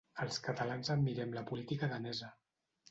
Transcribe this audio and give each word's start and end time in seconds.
Els 0.23 0.39
catalans 0.47 0.89
admirem 0.95 1.39
la 1.39 1.47
política 1.53 1.95
danesa. 1.97 2.35